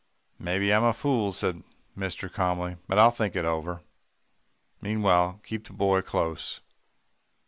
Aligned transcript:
"'Maybe 0.39 0.73
I'm 0.73 0.83
a 0.83 0.93
fool,' 0.93 1.31
said 1.31 1.61
mister 1.95 2.27
calmly, 2.27 2.77
'but 2.87 2.97
I'll 2.97 3.11
think 3.11 3.35
it 3.35 3.45
over. 3.45 3.83
Meanwhile, 4.81 5.39
keep 5.43 5.67
the 5.67 5.73
boy 5.73 6.01
close. 6.01 6.59